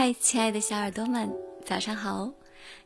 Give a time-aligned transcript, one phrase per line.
[0.00, 1.28] 嗨，亲爱的小耳朵们，
[1.64, 2.32] 早上好！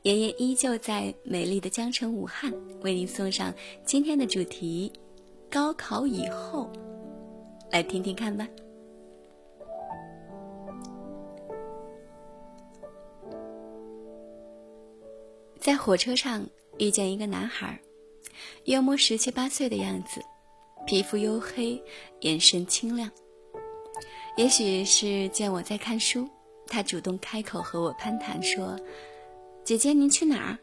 [0.01, 2.51] 爷爷依旧在美丽的江城武汉
[2.81, 3.53] 为您送上
[3.85, 4.91] 今天的主题：
[5.51, 6.73] 高考以后，
[7.71, 8.49] 来听听看吧。
[15.61, 16.43] 在火车上
[16.79, 17.79] 遇见一个男孩，
[18.65, 20.23] 约莫十七八岁的样子，
[20.87, 21.79] 皮肤黝黑，
[22.21, 23.11] 眼神清亮。
[24.39, 26.27] 也许是见我在看书。
[26.73, 28.81] 他主动开口和我攀谈，说
[29.63, 30.59] ：“姐姐，您去哪儿？”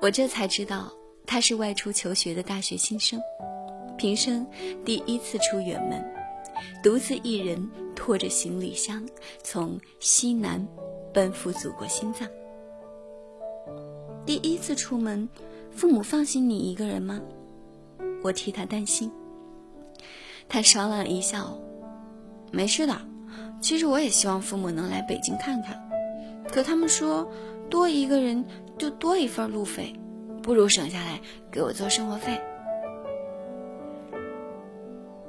[0.00, 0.90] 我这才知道
[1.26, 3.20] 他是外出求学的大学新生，
[3.98, 4.46] 平生
[4.86, 6.02] 第一次出远门，
[6.82, 9.06] 独自一人拖着行李箱
[9.44, 10.66] 从西南
[11.12, 12.26] 奔赴祖国心脏。
[14.24, 15.28] 第一次出门，
[15.70, 17.20] 父母放心你一个人吗？
[18.22, 19.12] 我替他担心。
[20.48, 21.60] 他爽朗一笑
[22.50, 22.98] ：“没事的。”
[23.60, 25.76] 其实我也希望父母能来北京看看，
[26.50, 27.30] 可他们说
[27.68, 28.44] 多一个人
[28.78, 29.94] 就多一份路费，
[30.42, 31.20] 不如省下来
[31.50, 32.40] 给我做生活费。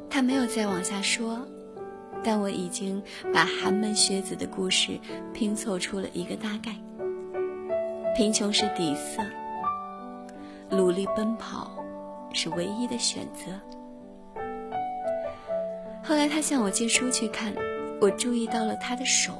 [0.09, 1.39] 他没有再往下说，
[2.23, 3.01] 但我已经
[3.33, 4.99] 把寒门学子的故事
[5.33, 6.75] 拼凑出了一个大概。
[8.15, 9.23] 贫穷是底色，
[10.69, 11.71] 努力奔跑
[12.33, 13.51] 是唯一的选择。
[16.03, 17.53] 后来他向我借书去看。
[18.01, 19.33] 我注意到了他的手，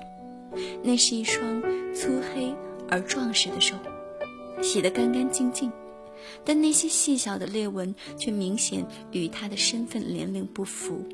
[0.83, 1.61] 那是一双
[1.93, 2.53] 粗黑
[2.89, 3.75] 而壮实的手，
[4.61, 5.71] 洗得干干净净，
[6.43, 11.07] 但那些细小的裂纹却明显与他的身份年龄不符。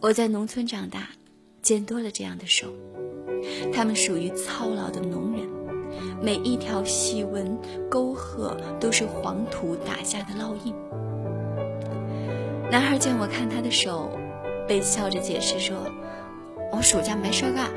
[0.00, 1.10] 我在农村长大，
[1.62, 2.66] 见多了这样的手，
[3.72, 5.48] 他们属于操劳的农人，
[6.20, 7.56] 每一条细纹
[7.88, 10.74] 沟壑都是黄土打下的烙印。
[12.68, 14.10] 男孩见我看他的手，
[14.66, 15.76] 被笑着解释说。
[16.70, 17.70] 我暑假没事干，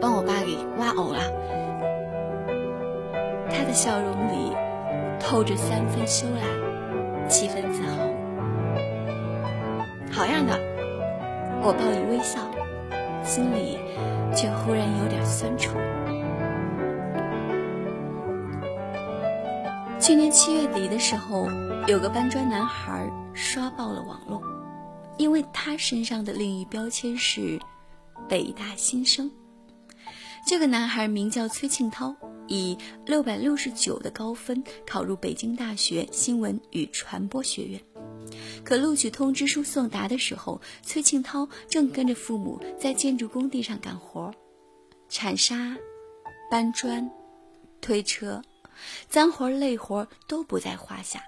[0.00, 1.20] 帮我爸给挖藕了。
[3.50, 4.56] 他的笑容里
[5.20, 7.96] 透着三分羞懒，七分自豪。
[10.10, 10.58] 好样的！
[11.62, 12.40] 我报以微笑，
[13.22, 13.78] 心里
[14.34, 15.76] 却忽然有点酸楚。
[19.98, 21.48] 去年七月底的时候，
[21.86, 24.40] 有个搬砖男孩刷爆了网络，
[25.16, 27.58] 因为他身上的另一标签是。
[28.28, 29.30] 北大新生，
[30.46, 32.14] 这个男孩名叫崔庆涛，
[32.48, 37.80] 以六百六十九的高分考入北京大学新闻与传播学院。
[38.64, 44.34] 可录取通知书送达的时候，崔庆涛正跟着父母在建筑工地上干活，
[45.08, 45.76] 铲沙、
[46.50, 47.08] 搬砖、
[47.80, 48.42] 推车，
[49.08, 51.22] 脏活累活都不在话下。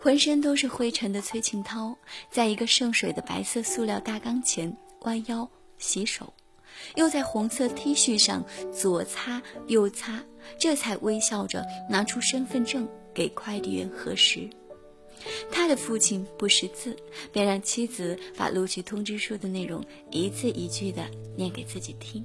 [0.00, 1.94] 浑身都是灰尘的崔庆涛，
[2.30, 5.48] 在一个盛水的白色塑料大缸前弯腰。
[5.84, 6.32] 洗手，
[6.96, 10.18] 又在红色 T 恤上左擦右擦，
[10.58, 14.48] 这才微笑着拿出身份证给快递员核实。
[15.50, 16.96] 他的父亲不识字，
[17.30, 21.04] 便让妻子把录取通知书的内容一字一句的
[21.36, 22.24] 念给自己听，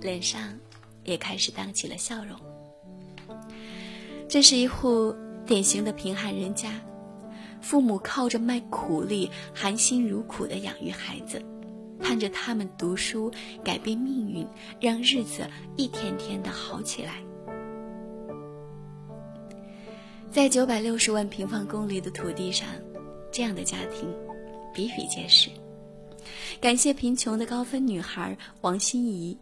[0.00, 0.40] 脸上
[1.04, 2.38] 也开始荡起了笑容。
[4.28, 5.14] 这是一户
[5.44, 6.80] 典型的贫寒人家，
[7.60, 11.40] 父母靠着卖苦力，含辛茹苦的养育孩子。
[12.00, 13.30] 盼着他们读书
[13.64, 14.46] 改变命运，
[14.80, 17.22] 让日子一天天的好起来。
[20.30, 22.68] 在九百六十万平方公里的土地上，
[23.32, 24.08] 这样的家庭
[24.74, 25.48] 比比皆是。
[26.60, 29.36] 感谢贫穷的高分女孩王心怡，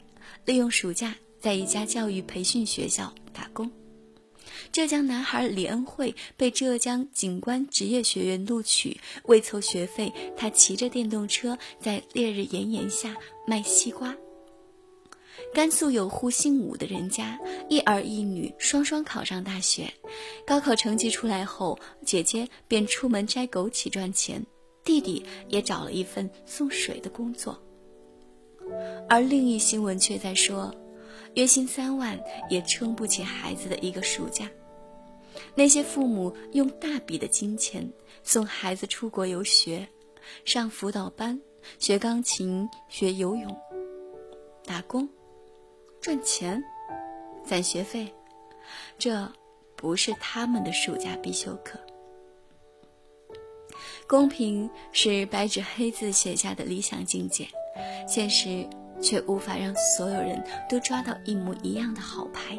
[0.44, 3.70] 利用暑假在一家教育培训学校打工。
[4.72, 13.16] 浙江男孩李恩惠被浙江警官职业学院录取，为凑学费，他骑着电动车在烈日炎炎下
[13.46, 14.16] 卖西瓜。
[15.52, 17.38] 甘肃有户姓武的人家，
[17.68, 19.92] 一儿一女双双考上大学。
[20.44, 24.44] 高考成绩出来后，姐姐便出门摘枸杞赚钱，
[24.84, 27.62] 弟弟也找了一份送水的工作。
[29.08, 30.74] 而另一新闻却在说。
[31.34, 34.48] 月薪三万也撑不起孩子的一个暑假。
[35.54, 37.90] 那些父母用大笔的金钱
[38.22, 39.88] 送孩子出国游学，
[40.44, 41.40] 上辅导班，
[41.78, 43.56] 学钢琴，学游泳，
[44.64, 45.08] 打工，
[46.00, 46.62] 赚钱，
[47.44, 48.12] 攒学费，
[48.96, 49.30] 这
[49.76, 51.78] 不是他们的暑假必修课。
[54.06, 57.48] 公平是白纸黑字写下的理想境界，
[58.06, 58.68] 现实。
[59.04, 62.58] 却无法让所有人都抓到一模一样的好牌，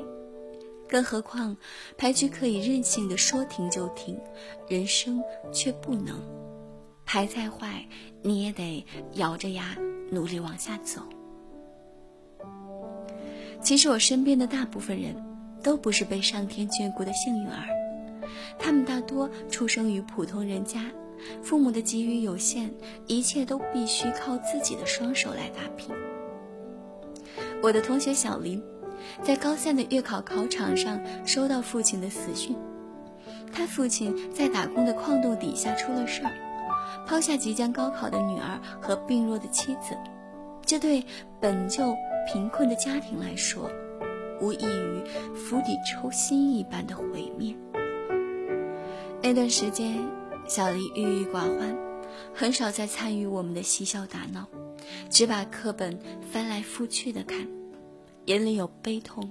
[0.88, 1.58] 更何况
[1.98, 4.16] 牌局可以任性的说停就停，
[4.70, 5.22] 人生
[5.52, 6.16] 却不能。
[7.04, 7.86] 牌再坏，
[8.22, 9.76] 你也得咬着牙
[10.12, 11.02] 努力往下走。
[13.62, 15.16] 其实我身边的大部分人，
[15.64, 17.68] 都不是被上天眷顾的幸运儿，
[18.60, 20.92] 他们大多出生于普通人家，
[21.42, 22.72] 父母的给予有限，
[23.08, 25.96] 一切都必须靠自己的双手来打拼。
[27.66, 28.62] 我的同学小林，
[29.24, 32.56] 在高三的月考考场上收到父亲的死讯，
[33.52, 36.32] 他父亲在打工的矿洞底下出了事儿，
[37.08, 39.98] 抛下即将高考的女儿和病弱的妻子，
[40.64, 41.04] 这对
[41.42, 41.96] 本就
[42.32, 43.68] 贫困的家庭来说，
[44.40, 45.02] 无异于
[45.34, 47.56] 釜底抽薪一般的毁灭。
[49.24, 50.08] 那段时间，
[50.46, 51.76] 小林郁郁寡欢，
[52.32, 54.48] 很少再参与我们的嬉笑打闹。
[55.10, 56.00] 只把课本
[56.32, 57.48] 翻来覆去的看，
[58.26, 59.30] 眼里有悲痛，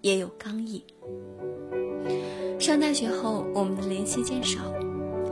[0.00, 0.84] 也有刚毅。
[2.60, 4.60] 上大学后，我们的联系渐少，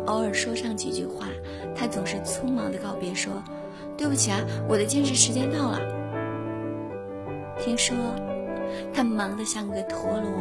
[0.06, 1.28] 偶尔说上几句话，
[1.76, 3.32] 他总是匆忙的告别说
[3.96, 5.78] ：“对不起啊，我的兼职时间到了。”
[7.62, 7.94] 听说
[8.92, 10.32] 他忙得像个陀螺，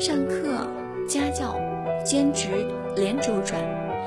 [0.00, 0.66] 上课、
[1.08, 1.54] 家教、
[2.04, 2.48] 兼职
[2.96, 3.62] 连轴转，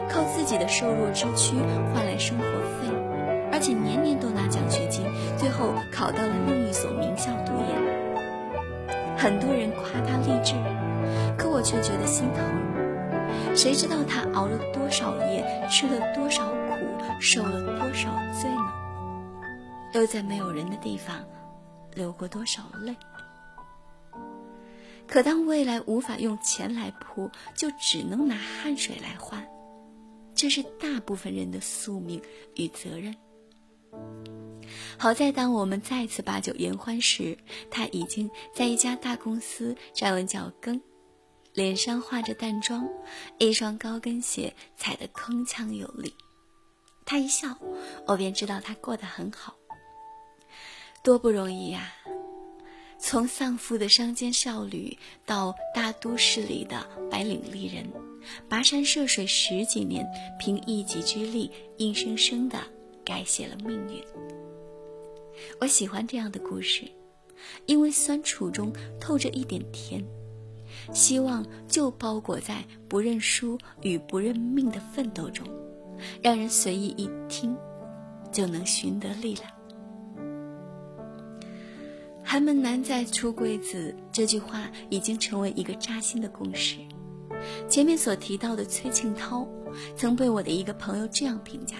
[0.10, 1.56] 靠自己的瘦弱之躯
[1.94, 2.94] 换来生活费。
[3.50, 5.06] 而且年年都拿奖学金，
[5.38, 6.90] 最后考到了另一所。
[9.24, 10.54] 很多人夸他励志，
[11.38, 13.56] 可我却觉得心疼。
[13.56, 16.76] 谁知道他熬了多少夜，吃了多少苦，
[17.22, 18.12] 受了多少
[18.42, 18.74] 罪呢？
[19.94, 21.24] 又在没有人的地方
[21.96, 22.94] 流过多少泪？
[25.08, 29.42] 可当未来无法用钱来铺，就只能拿汗水来换，
[30.36, 32.22] 这是大部分人的宿命
[32.58, 33.16] 与责任。
[34.98, 37.38] 好在，当我们再次把酒言欢时，
[37.70, 40.82] 他已经在一家大公司站稳脚跟，
[41.54, 42.88] 脸上化着淡妆，
[43.38, 46.14] 一双高跟鞋踩得铿锵有力。
[47.06, 47.58] 他一笑，
[48.06, 49.56] 我便知道他过得很好。
[51.04, 51.94] 多不容易呀！
[52.98, 57.92] 从丧父的乡间少女到大都市里的白领丽人，
[58.50, 60.08] 跋山涉水十几年，
[60.40, 62.58] 凭一己之力，硬生生的。
[63.06, 64.02] 改写了命运。
[65.60, 66.84] 我喜欢这样的故事，
[67.66, 70.04] 因为酸楚中透着一点甜，
[70.94, 75.46] 希望就包裹在不认输与不认命的奋斗中，
[76.22, 77.56] 让人随意一听，
[78.32, 79.50] 就能寻得力量。
[82.24, 86.78] 寒门难再出贵子这句话已经成为一个扎心的共识。
[87.70, 89.48] 前面所提到的崔庆涛，
[89.96, 91.78] 曾被我的一个朋友这样评价。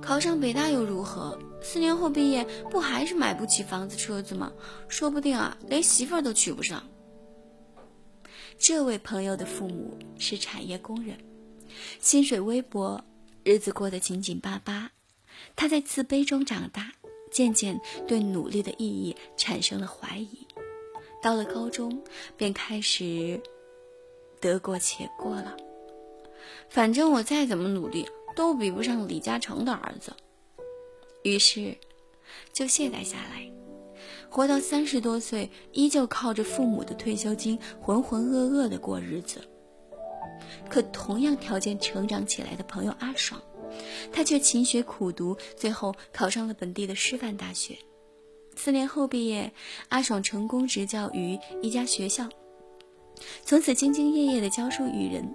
[0.00, 1.38] 考上北大又如何？
[1.62, 4.52] 四年后毕业，不还是买不起房子车子吗？
[4.88, 6.82] 说不定啊，连媳妇儿都娶不上。
[8.58, 11.16] 这位朋友的父母是产业工人，
[12.00, 13.02] 薪水微薄，
[13.44, 14.90] 日子过得紧紧巴巴。
[15.56, 16.92] 他在自卑中长大，
[17.30, 20.46] 渐渐对努力的意义产生了怀疑。
[21.22, 22.02] 到了高中，
[22.36, 23.40] 便开始
[24.40, 25.56] 得过且过了。
[26.68, 28.06] 反正我再怎么努力。
[28.34, 30.10] 都比不上李嘉诚的儿子，
[31.22, 31.76] 于是
[32.52, 33.50] 就懈怠下来，
[34.28, 39.40] 活到三十多岁，依旧靠着父母的退休金浑浑噩噩的过日子。
[40.68, 43.40] 可同样条件成长起来的朋友阿爽，
[44.12, 47.76] 他却勤学苦读，最后考上了本地的师范大学。
[48.56, 49.52] 四年后毕业，
[49.88, 52.28] 阿爽成功执教于一家学校，
[53.44, 55.34] 从此兢兢业业的教书育人，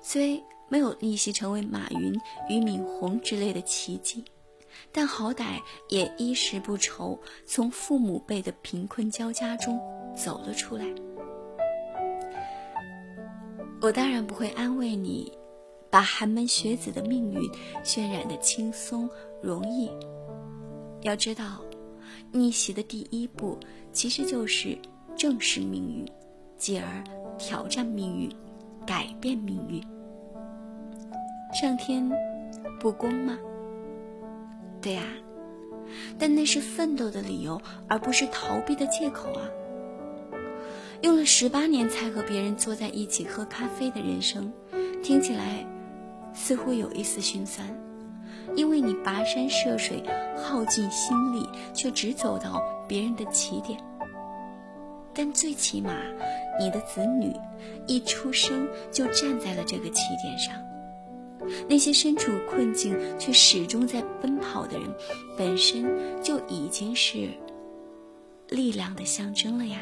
[0.00, 0.42] 虽。
[0.68, 2.12] 没有逆袭成为马云、
[2.48, 4.24] 俞敏洪之类的奇迹，
[4.96, 5.60] 但好歹
[5.90, 9.78] 也衣食不愁，从父母辈的贫困交加中
[10.16, 10.86] 走了出来。
[13.82, 15.30] 我当然不会安慰你，
[15.90, 17.42] 把寒门学子的命运
[17.84, 19.06] 渲染的轻松
[19.42, 19.90] 容易。
[21.02, 21.60] 要知道，
[22.32, 23.58] 逆袭的第一步
[23.92, 24.78] 其实就是
[25.14, 26.10] 正视命运，
[26.56, 27.04] 继而
[27.36, 28.34] 挑战命运，
[28.86, 29.78] 改变命运。
[31.52, 32.10] 上天
[32.80, 33.38] 不公吗？
[34.80, 35.02] 对呀，
[36.18, 39.42] 但那是奋斗的理由，而不是逃避的借口啊！
[41.02, 44.52] 用了十八年才和别人坐在一起喝咖啡的人生，
[45.02, 45.66] 听起来
[46.32, 47.66] 似乎有一丝心酸，
[48.54, 50.02] 因为你跋山涉水，
[50.36, 53.78] 耗尽心力，却只走到别人的起点。
[55.12, 55.90] 但最起码，
[56.60, 57.34] 你的子女
[57.86, 60.54] 一出生就站在了这个起点上。
[61.68, 64.88] 那些身处困境却始终在奔跑的人，
[65.36, 65.86] 本身
[66.22, 67.28] 就已经是
[68.48, 69.78] 力量的象征了呀。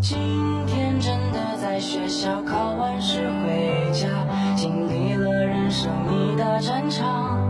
[0.00, 0.18] 今
[0.66, 1.74] 天真的在。
[1.80, 4.08] 学校考完试回家，
[4.56, 7.43] 经历了人生一大战场。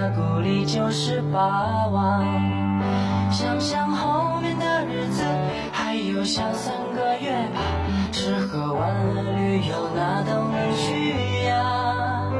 [0.00, 2.24] 我下鼓励就是霸王。
[3.30, 5.22] 想想后面的日子，
[5.72, 7.60] 还有小三个月吧，
[8.10, 12.32] 吃喝玩乐旅游哪都能去呀。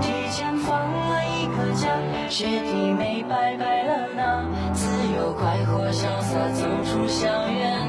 [0.00, 1.88] 提前放了一个假，
[2.28, 4.84] 学弟妹拜拜了呢，自
[5.16, 7.83] 由快活潇洒走出校园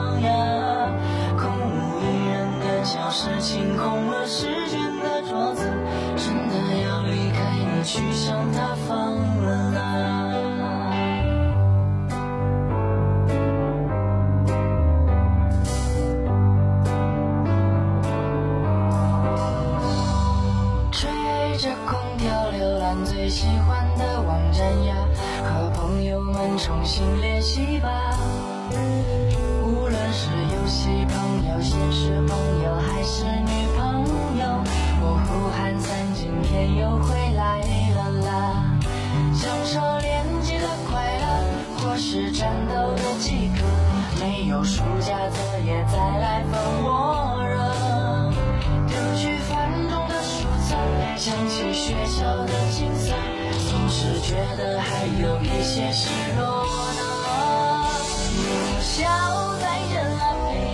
[0.00, 0.30] 方呀。
[1.36, 5.62] 空无一人的教室，清空了试卷的桌子，
[6.16, 9.78] 真的要离开你，去向他方了啦。
[20.92, 21.08] 吹
[21.58, 24.94] 着空调浏览最喜欢的网站呀，
[25.44, 27.90] 和朋友们重新联系吧。
[30.12, 34.04] 是游戏朋友、现实朋友还是女朋
[34.38, 34.64] 友，
[35.00, 37.60] 我呼喊三更天又回来
[37.94, 38.28] 了啦。
[39.32, 41.24] 享受连接的快乐，
[41.78, 43.64] 或是战斗的饥渴，
[44.20, 47.54] 没有暑假作业再来分我热。
[48.88, 50.76] 丢去繁重的书册，
[51.16, 53.14] 想起学校的景色，
[53.70, 56.64] 总是觉得还有一些失落
[56.96, 57.00] 呢。
[58.32, 58.46] 母
[58.80, 59.04] 校
[60.20, 60.69] 再见了，陪